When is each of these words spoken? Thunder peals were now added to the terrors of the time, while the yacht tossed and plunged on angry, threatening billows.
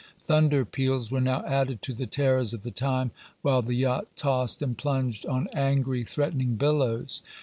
Thunder 0.25 0.65
peals 0.65 1.11
were 1.11 1.21
now 1.21 1.45
added 1.45 1.83
to 1.83 1.93
the 1.93 2.07
terrors 2.07 2.53
of 2.53 2.63
the 2.63 2.71
time, 2.71 3.11
while 3.43 3.61
the 3.61 3.75
yacht 3.75 4.07
tossed 4.15 4.63
and 4.63 4.75
plunged 4.75 5.27
on 5.27 5.47
angry, 5.53 6.01
threatening 6.03 6.55
billows. 6.55 7.21